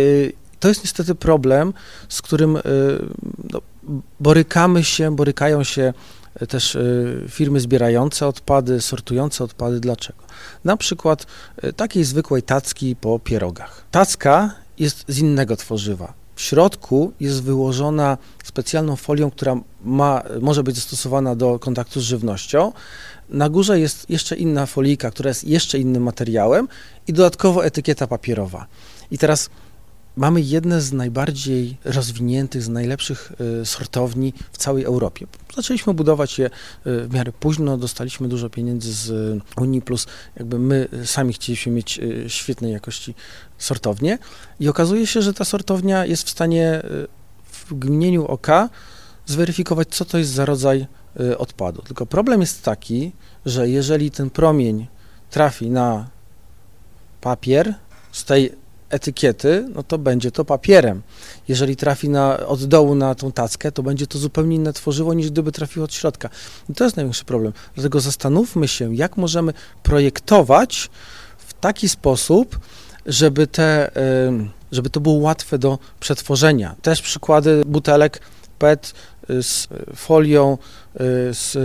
to 0.59 0.67
jest 0.67 0.83
niestety 0.83 1.15
problem, 1.15 1.73
z 2.09 2.21
którym 2.21 2.57
e, 2.57 2.61
no, 3.53 3.61
borykamy 4.19 4.83
się, 4.83 5.15
borykają 5.15 5.63
się 5.63 5.93
też 6.49 6.75
e, 6.75 6.81
firmy 7.29 7.59
zbierające 7.59 8.27
odpady, 8.27 8.81
sortujące 8.81 9.43
odpady. 9.43 9.79
Dlaczego? 9.79 10.23
Na 10.63 10.77
przykład 10.77 11.25
takiej 11.75 12.03
zwykłej 12.03 12.43
tacki 12.43 12.95
po 12.95 13.19
pierogach. 13.19 13.85
Tacka 13.91 14.55
jest 14.79 15.05
z 15.07 15.17
innego 15.17 15.55
tworzywa. 15.55 16.13
W 16.39 16.41
środku 16.41 17.11
jest 17.19 17.43
wyłożona 17.43 18.17
specjalną 18.43 18.95
folią, 18.95 19.31
która 19.31 19.55
ma, 19.83 20.23
może 20.41 20.63
być 20.63 20.75
zastosowana 20.75 21.35
do 21.35 21.59
kontaktu 21.59 22.01
z 22.01 22.03
żywnością. 22.03 22.71
Na 23.29 23.49
górze 23.49 23.79
jest 23.79 24.09
jeszcze 24.09 24.35
inna 24.35 24.65
folika, 24.65 25.11
która 25.11 25.27
jest 25.27 25.43
jeszcze 25.43 25.79
innym 25.79 26.03
materiałem 26.03 26.67
i 27.07 27.13
dodatkowo 27.13 27.65
etykieta 27.65 28.07
papierowa. 28.07 28.65
I 29.11 29.17
teraz 29.17 29.49
mamy 30.17 30.41
jedne 30.41 30.81
z 30.81 30.93
najbardziej 30.93 31.77
rozwiniętych, 31.85 32.63
z 32.63 32.69
najlepszych 32.69 33.31
y, 33.61 33.65
sortowni 33.65 34.33
w 34.51 34.57
całej 34.57 34.83
Europie. 34.83 35.27
Zaczęliśmy 35.55 35.93
budować 35.93 36.39
je 36.39 36.45
y, 36.45 36.49
w 36.83 37.13
miarę 37.13 37.31
późno, 37.31 37.77
dostaliśmy 37.77 38.27
dużo 38.27 38.49
pieniędzy 38.49 38.93
z 38.93 39.39
Unii, 39.57 39.81
plus 39.81 40.07
jakby 40.35 40.59
my 40.59 40.87
sami 41.05 41.33
chcieliśmy 41.33 41.71
mieć 41.71 41.99
y, 41.99 42.25
świetnej 42.27 42.71
jakości 42.71 43.15
sortownię 43.57 44.17
i 44.59 44.69
okazuje 44.69 45.07
się, 45.07 45.21
że 45.21 45.33
ta 45.33 45.45
sortownia 45.45 46.05
jest 46.05 46.23
w 46.23 46.29
stanie 46.29 46.81
w 47.51 47.73
gminieniu 47.73 48.25
oka 48.25 48.69
zweryfikować, 49.25 49.87
co 49.89 50.05
to 50.05 50.17
jest 50.17 50.31
za 50.31 50.45
rodzaj 50.45 50.87
odpadu. 51.37 51.81
Tylko 51.81 52.05
problem 52.05 52.41
jest 52.41 52.63
taki, 52.63 53.11
że 53.45 53.69
jeżeli 53.69 54.11
ten 54.11 54.29
promień 54.29 54.87
trafi 55.29 55.69
na 55.69 56.09
papier 57.21 57.73
z 58.11 58.25
tej 58.25 58.51
etykiety, 58.89 59.65
no 59.75 59.83
to 59.83 59.97
będzie 59.97 60.31
to 60.31 60.45
papierem. 60.45 61.01
Jeżeli 61.47 61.75
trafi 61.75 62.09
na, 62.09 62.37
od 62.37 62.65
dołu 62.65 62.95
na 62.95 63.15
tą 63.15 63.31
tackę, 63.31 63.71
to 63.71 63.83
będzie 63.83 64.07
to 64.07 64.17
zupełnie 64.17 64.55
inne 64.55 64.73
tworzywo 64.73 65.13
niż 65.13 65.31
gdyby 65.31 65.51
trafiło 65.51 65.83
od 65.83 65.93
środka. 65.93 66.29
I 66.69 66.73
to 66.73 66.83
jest 66.83 66.95
największy 66.95 67.25
problem. 67.25 67.53
Dlatego 67.75 67.99
zastanówmy 67.99 68.67
się, 68.67 68.95
jak 68.95 69.17
możemy 69.17 69.53
projektować 69.83 70.89
w 71.37 71.53
taki 71.53 71.89
sposób, 71.89 72.59
żeby, 73.05 73.47
te, 73.47 73.91
żeby 74.71 74.89
to 74.89 74.99
było 74.99 75.15
łatwe 75.15 75.57
do 75.57 75.79
przetworzenia. 75.99 76.75
Też 76.81 77.01
przykłady 77.01 77.63
butelek 77.65 78.21
PET 78.59 78.93
y, 79.29 79.43
z 79.43 79.67
folią 79.95 80.57
y, 80.95 80.97
z 81.33 81.57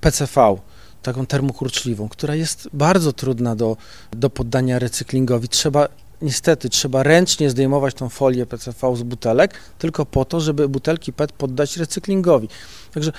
PCV 0.00 0.56
taką 1.02 1.26
termokurczliwą, 1.26 2.08
która 2.08 2.34
jest 2.34 2.68
bardzo 2.72 3.12
trudna 3.12 3.56
do, 3.56 3.76
do 4.12 4.30
poddania 4.30 4.78
recyklingowi. 4.78 5.48
Trzeba 5.48 5.88
niestety 6.22 6.68
trzeba 6.68 7.02
ręcznie 7.02 7.50
zdejmować 7.50 7.94
tą 7.94 8.08
folię 8.08 8.46
PCV 8.46 8.96
z 8.96 9.02
butelek, 9.02 9.54
tylko 9.78 10.06
po 10.06 10.24
to, 10.24 10.40
żeby 10.40 10.68
butelki 10.68 11.12
PET 11.12 11.32
poddać 11.32 11.76
recyklingowi. 11.76 12.48
Także 12.94 13.12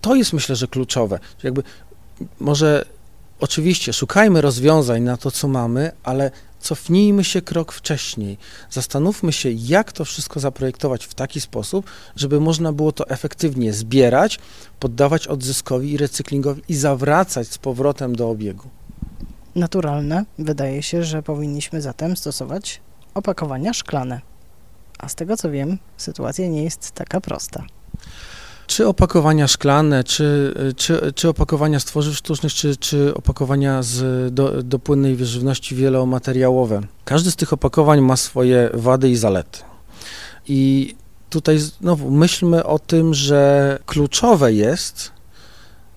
to 0.00 0.14
jest 0.14 0.32
myślę, 0.32 0.56
że 0.56 0.68
kluczowe. 0.68 1.18
Jakby 1.42 1.62
może 2.40 2.84
oczywiście 3.40 3.92
szukajmy 3.92 4.40
rozwiązań 4.40 5.02
na 5.02 5.16
to, 5.16 5.30
co 5.30 5.48
mamy, 5.48 5.92
ale 6.02 6.30
cofnijmy 6.60 7.24
się 7.24 7.42
krok 7.42 7.72
wcześniej. 7.72 8.38
Zastanówmy 8.70 9.32
się, 9.32 9.50
jak 9.50 9.92
to 9.92 10.04
wszystko 10.04 10.40
zaprojektować 10.40 11.04
w 11.04 11.14
taki 11.14 11.40
sposób, 11.40 11.86
żeby 12.16 12.40
można 12.40 12.72
było 12.72 12.92
to 12.92 13.08
efektywnie 13.08 13.72
zbierać, 13.72 14.38
poddawać 14.80 15.26
odzyskowi 15.26 15.92
i 15.92 15.96
recyklingowi 15.96 16.62
i 16.68 16.74
zawracać 16.74 17.48
z 17.48 17.58
powrotem 17.58 18.16
do 18.16 18.30
obiegu 18.30 18.79
naturalne, 19.60 20.24
wydaje 20.38 20.82
się, 20.82 21.04
że 21.04 21.22
powinniśmy 21.22 21.80
zatem 21.80 22.16
stosować 22.16 22.80
opakowania 23.14 23.72
szklane. 23.74 24.20
A 24.98 25.08
z 25.08 25.14
tego 25.14 25.36
co 25.36 25.50
wiem, 25.50 25.78
sytuacja 25.96 26.48
nie 26.48 26.64
jest 26.64 26.90
taka 26.90 27.20
prosta. 27.20 27.64
Czy 28.66 28.88
opakowania 28.88 29.48
szklane, 29.48 30.04
czy, 30.04 30.54
czy, 30.76 31.12
czy 31.14 31.28
opakowania 31.28 31.80
z 31.80 31.84
tworzyw 31.84 32.16
sztucznych, 32.16 32.54
czy, 32.54 32.76
czy 32.76 33.14
opakowania 33.14 33.82
z 33.82 34.34
do, 34.34 34.62
do 34.62 34.78
płynnej 34.78 35.24
żywności 35.24 35.74
wielomateriałowe. 35.74 36.80
Każdy 37.04 37.30
z 37.30 37.36
tych 37.36 37.52
opakowań 37.52 38.00
ma 38.00 38.16
swoje 38.16 38.70
wady 38.74 39.10
i 39.10 39.16
zalety. 39.16 39.58
I 40.48 40.94
tutaj 41.30 41.58
znowu 41.58 42.10
myślmy 42.10 42.64
o 42.64 42.78
tym, 42.78 43.14
że 43.14 43.78
kluczowe 43.86 44.52
jest 44.52 45.12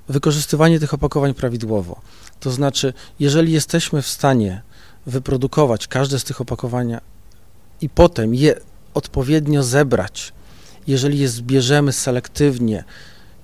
wykorzystywanie 0.09 0.79
tych 0.79 0.93
opakowań 0.93 1.33
prawidłowo. 1.33 2.01
To 2.39 2.51
znaczy, 2.51 2.93
jeżeli 3.19 3.51
jesteśmy 3.51 4.01
w 4.01 4.07
stanie 4.07 4.61
wyprodukować 5.05 5.87
każde 5.87 6.19
z 6.19 6.23
tych 6.23 6.41
opakowania 6.41 7.01
i 7.81 7.89
potem 7.89 8.35
je 8.35 8.55
odpowiednio 8.93 9.63
zebrać, 9.63 10.33
jeżeli 10.87 11.19
je 11.19 11.27
zbierzemy 11.29 11.93
selektywnie 11.93 12.83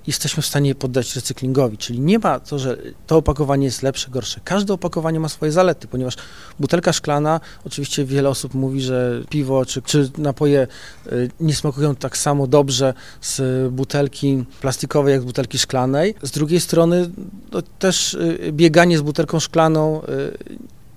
jesteśmy 0.10 0.44
w 0.44 0.46
stanie 0.46 0.76
poddać 0.76 1.16
recyklingowi. 1.16 1.78
Czyli 1.78 2.00
nie 2.00 2.20
ma 2.20 2.40
to, 2.40 2.60
że 2.60 2.78
to 3.08 3.18
opakowanie 3.18 3.66
jest 3.66 3.84
lepsze, 3.84 4.12
gorsze. 4.12 4.40
Każde 4.44 4.74
opakowanie 4.74 5.20
ma 5.20 5.30
swoje 5.30 5.52
zalety, 5.52 5.88
ponieważ 5.88 6.16
butelka 6.60 6.94
szklana, 6.94 7.40
oczywiście 7.66 8.06
wiele 8.06 8.30
osób 8.30 8.54
mówi, 8.54 8.82
że 8.82 9.22
piwo 9.30 9.66
czy, 9.66 9.82
czy 9.82 10.12
napoje 10.18 10.68
y, 11.12 11.30
nie 11.40 11.56
smakują 11.56 11.96
tak 11.96 12.18
samo 12.18 12.48
dobrze 12.48 12.94
z 13.22 13.68
butelki 13.74 14.46
plastikowej, 14.62 15.12
jak 15.14 15.22
z 15.22 15.26
butelki 15.26 15.58
szklanej. 15.58 16.16
Z 16.22 16.32
drugiej 16.32 16.60
strony 16.60 17.10
no, 17.52 17.62
też 17.80 18.14
y, 18.14 18.52
bieganie 18.52 18.98
z 18.98 19.02
butelką 19.02 19.40
szklaną 19.40 20.02
y, 20.04 20.08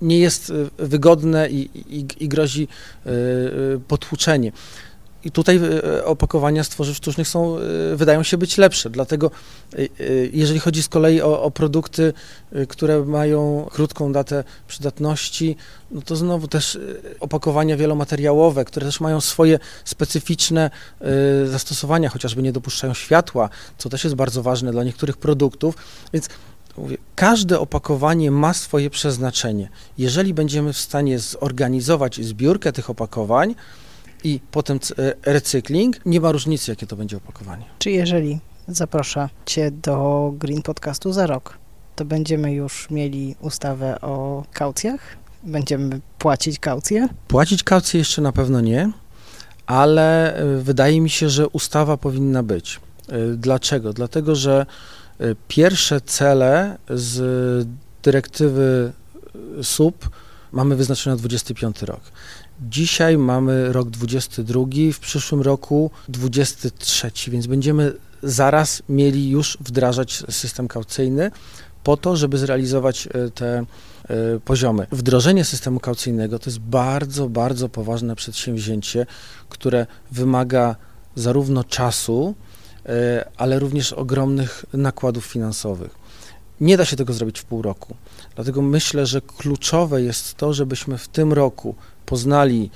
nie 0.01 0.19
jest 0.19 0.53
wygodne 0.77 1.49
i, 1.49 1.69
i, 1.75 2.05
i 2.19 2.29
grozi 2.29 2.67
potłuczenie. 3.87 4.51
I 5.23 5.31
tutaj 5.31 5.59
e, 5.95 6.05
opakowania 6.05 6.63
z 6.63 6.69
tworzyw 6.69 6.97
sztucznych 6.97 7.27
są, 7.27 7.57
e, 7.57 7.95
wydają 7.95 8.23
się 8.23 8.37
być 8.37 8.57
lepsze, 8.57 8.89
dlatego 8.89 9.31
e, 9.73 9.77
jeżeli 10.33 10.59
chodzi 10.59 10.83
z 10.83 10.89
kolei 10.89 11.21
o, 11.21 11.43
o, 11.43 11.51
produkty, 11.51 12.13
które 12.69 13.05
mają 13.05 13.67
krótką 13.71 14.11
datę 14.11 14.43
przydatności, 14.67 15.55
no 15.91 16.01
to 16.01 16.15
znowu 16.15 16.47
też 16.47 16.79
opakowania 17.19 17.77
wielomateriałowe, 17.77 18.65
które 18.65 18.85
też 18.85 19.01
mają 19.01 19.21
swoje 19.21 19.59
specyficzne 19.85 20.69
zastosowania, 21.45 22.09
chociażby 22.09 22.41
nie 22.41 22.51
dopuszczają 22.51 22.93
światła, 22.93 23.49
co 23.77 23.89
też 23.89 24.03
jest 24.03 24.15
bardzo 24.15 24.43
ważne 24.43 24.71
dla 24.71 24.83
niektórych 24.83 25.17
produktów, 25.17 25.75
więc 26.13 26.29
Mówię, 26.77 26.97
każde 27.15 27.59
opakowanie 27.59 28.31
ma 28.31 28.53
swoje 28.53 28.89
przeznaczenie. 28.89 29.69
Jeżeli 29.97 30.33
będziemy 30.33 30.73
w 30.73 30.77
stanie 30.77 31.19
zorganizować 31.19 32.25
zbiórkę 32.25 32.71
tych 32.71 32.89
opakowań, 32.89 33.55
i 34.23 34.39
potem 34.51 34.79
e, 34.97 35.13
recykling, 35.31 36.05
nie 36.05 36.21
ma 36.21 36.31
różnicy, 36.31 36.71
jakie 36.71 36.87
to 36.87 36.95
będzie 36.95 37.17
opakowanie. 37.17 37.65
Czy 37.79 37.91
jeżeli 37.91 38.39
zaproszę 38.67 39.29
Cię 39.45 39.71
do 39.71 40.31
Green 40.37 40.61
Podcastu 40.61 41.13
za 41.13 41.27
rok, 41.27 41.57
to 41.95 42.05
będziemy 42.05 42.53
już 42.53 42.89
mieli 42.89 43.35
ustawę 43.41 44.01
o 44.01 44.43
kaucjach? 44.53 45.01
Będziemy 45.43 45.99
płacić 46.17 46.59
kaucję? 46.59 47.07
Płacić 47.27 47.63
kaucję 47.63 47.97
jeszcze 47.97 48.21
na 48.21 48.31
pewno 48.31 48.61
nie, 48.61 48.91
ale 49.65 50.35
e, 50.35 50.57
wydaje 50.57 51.01
mi 51.01 51.09
się, 51.09 51.29
że 51.29 51.47
ustawa 51.47 51.97
powinna 51.97 52.43
być. 52.43 52.79
E, 53.09 53.17
dlaczego? 53.35 53.93
Dlatego, 53.93 54.35
że 54.35 54.65
pierwsze 55.47 56.01
cele 56.01 56.77
z 56.89 57.67
dyrektywy 58.03 58.91
SUP 59.61 60.09
mamy 60.51 60.75
wyznaczone 60.75 61.15
na 61.15 61.19
25 61.19 61.81
rok. 61.81 62.01
Dzisiaj 62.61 63.17
mamy 63.17 63.73
rok 63.73 63.89
22, 63.89 64.61
w 64.93 64.99
przyszłym 64.99 65.41
roku 65.41 65.91
23, 66.07 67.11
więc 67.27 67.47
będziemy 67.47 67.93
zaraz 68.23 68.83
mieli 68.89 69.29
już 69.29 69.57
wdrażać 69.61 70.23
system 70.29 70.67
kaucyjny 70.67 71.31
po 71.83 71.97
to, 71.97 72.15
żeby 72.15 72.37
zrealizować 72.37 73.07
e, 73.07 73.29
te 73.29 73.57
e, 73.57 73.65
poziomy. 74.45 74.87
Wdrożenie 74.91 75.45
systemu 75.45 75.79
kaucyjnego 75.79 76.39
to 76.39 76.49
jest 76.49 76.59
bardzo, 76.59 77.29
bardzo 77.29 77.69
poważne 77.69 78.15
przedsięwzięcie, 78.15 79.05
które 79.49 79.85
wymaga 80.11 80.75
zarówno 81.15 81.63
czasu, 81.63 82.35
e, 82.85 83.29
ale 83.37 83.59
również 83.59 83.93
ogromnych 83.93 84.65
nakładów 84.73 85.25
finansowych. 85.25 86.03
Nie 86.61 86.77
da 86.77 86.85
się 86.85 86.95
tego 86.95 87.13
zrobić 87.13 87.39
w 87.39 87.45
pół 87.45 87.61
roku. 87.61 87.95
Dlatego 88.35 88.61
myślę, 88.61 89.05
że 89.05 89.21
kluczowe 89.21 90.01
jest 90.01 90.35
to, 90.35 90.53
żebyśmy 90.53 90.97
w 90.97 91.07
tym 91.07 91.33
roku 91.33 91.75
poznali 92.13 92.69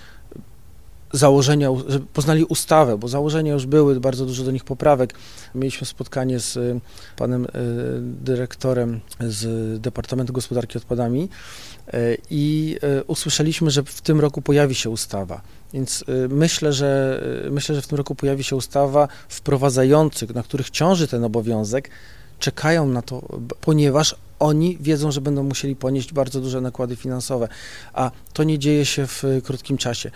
założenia, 1.13 1.70
poznali 2.13 2.46
ustawę, 2.46 2.98
bo 2.98 3.08
założenia 3.08 3.53
już 3.53 3.65
były, 3.65 4.00
bardzo 4.00 4.25
dużo 4.25 4.44
do 4.44 4.51
nich 4.51 4.63
poprawek. 4.63 5.13
Mieliśmy 5.56 5.88
spotkanie 5.88 6.39
z 6.39 6.58
y, 6.58 6.79
panem 7.15 7.46
y, 7.46 7.50
dyrektorem 8.01 9.00
z 9.20 9.41
Departamentu 9.82 10.34
Gospodarki 10.34 10.77
Odpadami 10.77 11.29
y, 11.94 12.17
i 12.29 12.77
usłyszeliśmy, 13.08 13.72
że 13.72 13.84
w 13.84 14.01
tym 14.01 14.20
roku 14.20 14.41
pojawi 14.41 14.75
się 14.75 14.89
ustawa. 14.89 15.41
Więc 15.74 16.03
myślę, 16.29 16.74
że 16.74 17.22
myślę, 17.51 17.75
że 17.75 17.82
w 17.82 17.88
tym 17.88 17.98
roku 17.98 18.15
pojawi 18.15 18.44
się 18.44 18.56
ustawa 18.56 19.08
wprowadzających, 19.29 20.36
na 20.36 20.44
których 20.44 20.70
ciąży 20.70 21.08
ten 21.08 21.24
obowiązek, 21.24 21.89
czekają 22.39 22.88
na 22.88 23.01
to, 23.01 23.22
ponieważ 23.62 24.15
oni 24.39 24.77
wiedzą, 24.82 25.12
że 25.12 25.22
będą 25.22 25.44
musieli 25.44 25.75
ponieść 25.75 26.13
bardzo 26.13 26.41
duże 26.41 26.62
nakłady 26.62 26.96
finansowe, 26.96 27.48
a 27.94 28.12
to 28.34 28.44
nie 28.44 28.60
dzieje 28.60 28.86
się 28.86 29.08
w 29.08 29.24
krótkim 29.44 29.77
czasie. 29.77 30.12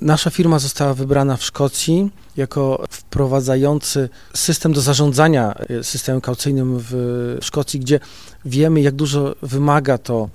Nasza 0.00 0.30
firma 0.30 0.58
została 0.58 0.94
wybrana 0.94 1.36
w 1.36 1.44
Szkocji 1.44 2.10
jako 2.36 2.84
wprowadzający 2.90 4.08
system 4.34 4.72
do 4.72 4.80
zarządzania 4.80 5.54
e, 5.54 5.84
systemem 5.84 6.20
kaucyjnym 6.20 6.78
w 6.78 7.38
Szkocji, 7.42 7.80
gdzie 7.80 8.00
wiemy, 8.44 8.80
jak 8.80 8.94
dużo 8.94 9.34
wymaga 9.42 9.98
to 9.98 10.28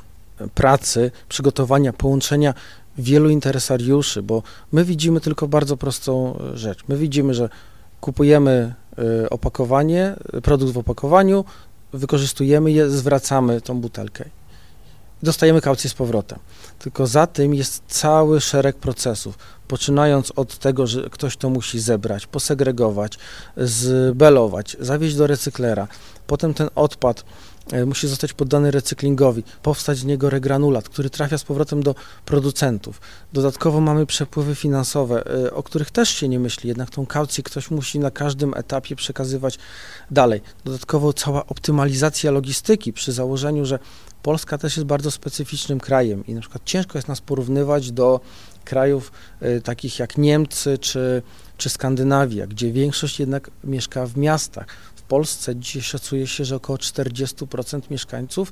pracy, 0.54 1.12
przygotowania, 1.30 1.94
połączenia 1.94 2.54
wielu 2.98 3.30
interesariuszy, 3.30 4.24
bo 4.24 4.44
my 4.72 4.86
widzimy 4.86 5.22
tylko 5.22 5.48
bardzo 5.48 5.78
prostą 5.78 6.40
rzecz. 6.54 6.80
My 6.88 6.98
widzimy, 6.98 7.34
że 7.34 7.50
kupujemy 8.02 8.74
opakowanie, 9.30 10.16
produkt 10.44 10.74
w 10.74 10.78
opakowaniu, 10.78 11.46
wykorzystujemy 11.94 12.72
je, 12.72 12.90
zwracamy 12.90 13.62
tą 13.62 13.82
butelkę. 13.82 14.26
Dostajemy 15.24 15.62
kaucję 15.62 15.90
z 15.90 15.94
powrotem. 15.94 16.40
Tylko 16.80 17.08
za 17.08 17.28
tym 17.28 17.54
jest 17.54 17.84
cały 17.88 18.42
szereg 18.42 18.76
procesów, 18.76 19.38
poczynając 19.68 20.32
od 20.36 20.58
tego, 20.58 20.88
że 20.88 21.10
ktoś 21.10 21.38
to 21.38 21.50
musi 21.50 21.80
zebrać, 21.80 22.28
posegregować, 22.28 23.18
zbelować, 23.58 24.78
zawieźć 24.80 25.16
do 25.16 25.28
recyklera. 25.28 25.88
Potem 26.28 26.54
ten 26.54 26.70
odpad 26.76 27.26
musi 27.86 28.08
zostać 28.08 28.34
poddany 28.34 28.72
recyklingowi, 28.72 29.44
powstać 29.64 29.98
z 29.98 30.06
niego 30.06 30.30
regranulat, 30.30 30.90
który 30.90 31.10
trafia 31.10 31.38
z 31.38 31.44
powrotem 31.44 31.84
do 31.84 31.96
producentów. 32.26 33.02
Dodatkowo 33.34 33.82
mamy 33.82 34.06
przepływy 34.06 34.56
finansowe, 34.56 35.24
e, 35.46 35.54
o 35.54 35.64
których 35.64 35.92
też 35.92 36.10
się 36.10 36.28
nie 36.28 36.40
myśli, 36.40 36.68
jednak 36.68 36.90
tą 36.90 37.06
kaucję 37.06 37.44
ktoś 37.44 37.72
musi 37.72 38.00
na 38.00 38.12
każdym 38.12 38.54
etapie 38.54 38.96
przekazywać 38.96 39.60
dalej. 40.12 40.42
Dodatkowo 40.66 41.14
cała 41.14 41.46
optymalizacja 41.48 42.32
logistyki 42.32 42.94
przy 42.94 43.12
założeniu, 43.12 43.66
że 43.66 43.80
Polska 44.24 44.58
też 44.58 44.78
jest 44.78 44.88
bardzo 44.88 45.12
specyficznym 45.12 45.80
krajem 45.80 46.28
i 46.28 46.34
na 46.34 46.42
przykład 46.42 46.62
ciężko 46.66 46.98
jest 46.98 47.08
nas 47.08 47.22
porównywać 47.22 47.92
do 47.92 48.20
krajów 48.66 49.12
y, 49.42 49.62
takich 49.62 50.00
jak 50.00 50.18
Niemcy 50.18 50.78
czy, 50.78 51.22
czy 51.58 51.70
Skandynawia, 51.70 52.48
gdzie 52.48 52.72
większość 52.72 53.20
jednak 53.20 53.52
mieszka 53.64 54.06
w 54.06 54.18
miastach. 54.18 54.66
Polsce 55.10 55.56
dzisiaj 55.56 55.82
szacuje 55.82 56.28
się, 56.28 56.46
że 56.46 56.56
około 56.56 56.78
40% 56.78 57.82
mieszkańców 57.92 58.52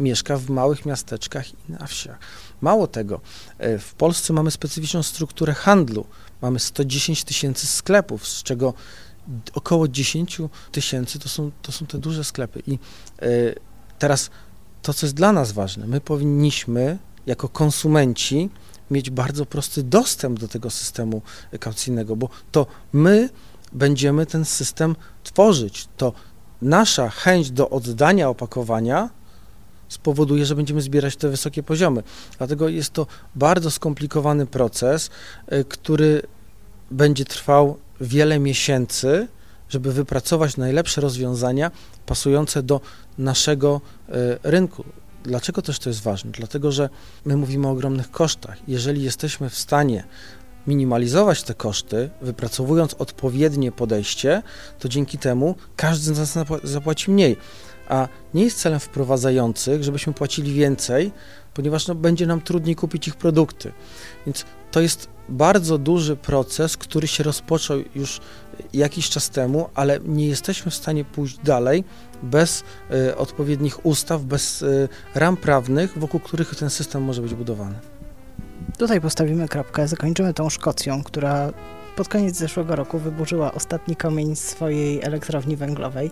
mieszka 0.00 0.36
w 0.36 0.50
małych 0.50 0.86
miasteczkach 0.86 1.52
i 1.52 1.56
na 1.68 1.86
wsiach. 1.86 2.18
Mało 2.60 2.86
tego, 2.86 3.20
e, 3.58 3.78
w 3.78 3.94
Polsce 3.94 4.32
mamy 4.32 4.50
specyficzną 4.50 5.02
strukturę 5.02 5.52
handlu. 5.54 6.06
Mamy 6.42 6.58
110 6.58 7.24
tysięcy 7.24 7.66
sklepów, 7.66 8.28
z 8.28 8.42
czego 8.42 8.74
około 9.54 9.88
10 9.88 10.38
tysięcy 10.72 11.18
to 11.18 11.28
są, 11.28 11.50
to 11.62 11.72
są 11.72 11.86
te 11.86 11.98
duże 11.98 12.24
sklepy. 12.24 12.62
I 12.66 12.72
e, 12.72 12.78
teraz 13.98 14.30
to, 14.82 14.94
co 14.94 15.06
jest 15.06 15.16
dla 15.16 15.32
nas 15.32 15.52
ważne, 15.52 15.86
my 15.86 16.00
powinniśmy 16.00 16.98
jako 17.26 17.48
konsumenci 17.48 18.50
mieć 18.90 19.10
bardzo 19.10 19.46
prosty 19.46 19.82
dostęp 19.82 20.38
do 20.38 20.48
tego 20.48 20.70
systemu 20.70 21.22
kaucyjnego, 21.60 22.16
bo 22.16 22.28
to 22.52 22.66
my 22.92 23.28
będziemy 23.72 24.26
ten 24.26 24.44
system 24.44 24.96
tworzyć, 25.24 25.88
to 25.96 26.12
nasza 26.62 27.08
chęć 27.08 27.50
do 27.50 27.70
oddania 27.70 28.28
opakowania 28.28 29.10
spowoduje, 29.90 30.46
że 30.46 30.54
będziemy 30.54 30.80
zbierać 30.80 31.16
te 31.16 31.28
wysokie 31.28 31.62
poziomy. 31.62 32.02
Dlatego 32.38 32.68
jest 32.68 32.92
to 32.92 33.06
bardzo 33.34 33.70
skomplikowany 33.70 34.46
proces, 34.46 35.10
y, 35.52 35.64
który 35.64 36.22
będzie 36.90 37.24
trwał 37.24 37.78
wiele 38.00 38.38
miesięcy, 38.38 39.28
żeby 39.68 39.92
wypracować 39.92 40.56
najlepsze 40.56 41.00
rozwiązania 41.00 41.70
pasujące 42.06 42.62
do 42.62 42.80
naszego 43.18 43.80
y, 44.08 44.12
rynku. 44.42 44.84
Dlaczego 45.22 45.62
też 45.62 45.78
to 45.78 45.90
jest 45.90 46.02
ważne? 46.02 46.30
Dlatego, 46.30 46.72
że 46.72 46.88
my 47.24 47.36
mówimy 47.36 47.68
o 47.68 47.70
ogromnych 47.70 48.10
kosztach. 48.10 48.56
Jeżeli 48.68 49.02
jesteśmy 49.02 49.50
w 49.50 49.58
stanie 49.58 50.04
minimalizować 50.66 51.42
te 51.42 51.54
koszty, 51.54 52.10
wypracowując 52.22 52.94
odpowiednie 52.94 53.72
podejście, 53.72 54.42
to 54.78 54.88
dzięki 54.88 55.18
temu 55.18 55.54
każdy 55.76 56.14
z 56.14 56.18
nas 56.18 56.48
zapłaci 56.62 57.10
mniej. 57.10 57.36
A 57.88 58.08
nie 58.34 58.44
jest 58.44 58.58
celem 58.58 58.80
wprowadzających, 58.80 59.84
żebyśmy 59.84 60.12
płacili 60.12 60.52
więcej, 60.52 61.12
ponieważ 61.54 61.86
no, 61.86 61.94
będzie 61.94 62.26
nam 62.26 62.40
trudniej 62.40 62.76
kupić 62.76 63.08
ich 63.08 63.16
produkty. 63.16 63.72
Więc 64.26 64.44
to 64.70 64.80
jest 64.80 65.08
bardzo 65.28 65.78
duży 65.78 66.16
proces, 66.16 66.76
który 66.76 67.08
się 67.08 67.24
rozpoczął 67.24 67.78
już 67.94 68.20
jakiś 68.72 69.10
czas 69.10 69.30
temu, 69.30 69.70
ale 69.74 70.00
nie 70.04 70.28
jesteśmy 70.28 70.70
w 70.70 70.74
stanie 70.74 71.04
pójść 71.04 71.38
dalej 71.44 71.84
bez 72.22 72.64
y, 72.90 73.16
odpowiednich 73.16 73.86
ustaw, 73.86 74.22
bez 74.22 74.62
y, 74.62 74.88
ram 75.14 75.36
prawnych, 75.36 75.98
wokół 75.98 76.20
których 76.20 76.54
ten 76.54 76.70
system 76.70 77.02
może 77.02 77.22
być 77.22 77.34
budowany. 77.34 77.74
Tutaj 78.80 79.00
postawimy 79.00 79.48
kropkę, 79.48 79.88
zakończymy 79.88 80.34
tą 80.34 80.50
Szkocją, 80.50 81.02
która 81.02 81.52
pod 81.96 82.08
koniec 82.08 82.36
zeszłego 82.36 82.76
roku 82.76 82.98
wyburzyła 82.98 83.52
ostatni 83.52 83.96
komień 83.96 84.36
swojej 84.36 85.02
elektrowni 85.02 85.56
węglowej, 85.56 86.10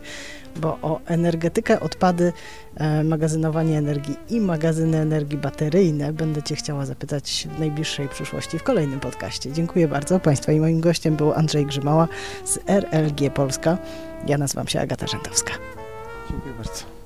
bo 0.57 0.79
o 0.83 1.01
energetykę, 1.07 1.81
odpady, 1.81 2.33
e, 2.77 3.05
magazynowanie 3.05 3.79
energii 3.79 4.17
i 4.31 4.41
magazyny 4.41 4.99
energii 4.99 5.39
bateryjne 5.39 6.13
będę 6.13 6.43
Cię 6.43 6.57
chciała 6.57 6.87
zapytać 6.87 7.49
w 7.57 7.59
najbliższej 7.61 8.09
przyszłości 8.09 8.59
w 8.59 8.63
kolejnym 8.63 9.01
podcaście. 9.01 9.53
Dziękuję 9.53 9.89
bardzo 9.89 10.21
Państwa 10.21 10.53
i 10.53 10.61
moim 10.61 10.81
gościem 10.81 11.17
był 11.17 11.33
Andrzej 11.33 11.67
Grzymała 11.67 12.09
z 12.45 12.59
RLG 12.67 13.31
Polska. 13.35 13.79
Ja 14.27 14.39
nazywam 14.39 14.69
się 14.69 14.81
Agata 14.81 15.07
Rzędowska. 15.07 15.53
Dziękuję 16.31 16.55
bardzo. 16.55 16.98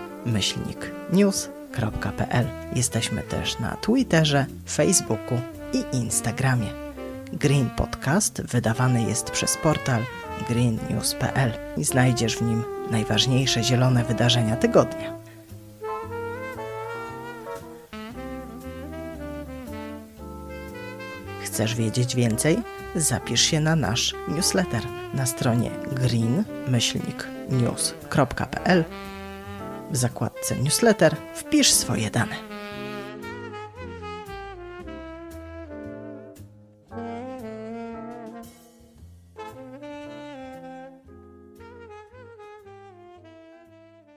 Jesteśmy 2.75 3.21
też 3.21 3.59
na 3.59 3.75
Twitterze, 3.75 4.45
Facebooku 4.69 5.41
i 5.73 5.83
Instagramie. 5.97 6.67
Green 7.33 7.69
Podcast 7.69 8.41
wydawany 8.41 9.03
jest 9.03 9.31
przez 9.31 9.57
portal 9.57 10.01
greennews.pl 10.49 11.51
i 11.77 11.83
znajdziesz 11.83 12.37
w 12.37 12.41
nim 12.41 12.63
najważniejsze 12.91 13.63
zielone 13.63 14.03
wydarzenia 14.03 14.55
tygodnia. 14.55 15.16
Chcesz 21.57 21.75
wiedzieć 21.75 22.15
więcej? 22.15 22.57
Zapisz 22.95 23.41
się 23.41 23.59
na 23.59 23.75
nasz 23.75 24.15
newsletter 24.27 24.83
na 25.13 25.25
stronie 25.25 25.71
green-news.pl. 25.91 26.43
W 29.91 29.97
zakładce 29.97 30.55
newsletter 30.55 31.15
wpisz 31.35 31.71
swoje 31.71 32.11
dane. 32.11 32.46